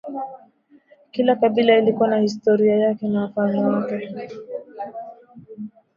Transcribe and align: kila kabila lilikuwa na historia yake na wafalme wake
kila 1.11 1.35
kabila 1.35 1.75
lilikuwa 1.79 2.09
na 2.09 2.17
historia 2.17 2.75
yake 2.77 3.07
na 3.07 3.21
wafalme 3.21 3.59
wake 3.63 4.17